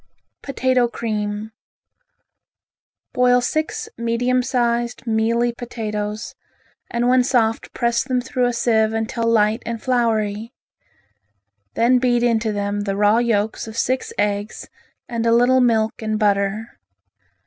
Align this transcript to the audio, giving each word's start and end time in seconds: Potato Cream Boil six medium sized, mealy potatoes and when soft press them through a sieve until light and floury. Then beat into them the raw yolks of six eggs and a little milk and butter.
Potato 0.41 0.87
Cream 0.87 1.51
Boil 3.13 3.39
six 3.39 3.87
medium 3.99 4.41
sized, 4.41 5.05
mealy 5.05 5.51
potatoes 5.53 6.33
and 6.89 7.07
when 7.07 7.23
soft 7.23 7.71
press 7.73 8.03
them 8.03 8.19
through 8.19 8.45
a 8.47 8.51
sieve 8.51 8.93
until 8.93 9.27
light 9.27 9.61
and 9.63 9.79
floury. 9.79 10.53
Then 11.75 11.99
beat 11.99 12.23
into 12.23 12.51
them 12.51 12.81
the 12.81 12.95
raw 12.95 13.19
yolks 13.19 13.67
of 13.67 13.77
six 13.77 14.11
eggs 14.17 14.67
and 15.07 15.23
a 15.27 15.31
little 15.31 15.61
milk 15.61 16.01
and 16.01 16.17
butter. 16.17 16.79